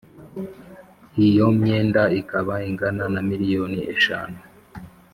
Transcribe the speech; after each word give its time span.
iyo 1.27 1.45
myenda 1.59 2.03
ikaba 2.19 2.55
ingana 2.69 3.05
na 3.13 3.21
miliyoni 3.29 3.79
eshanu 3.93 4.39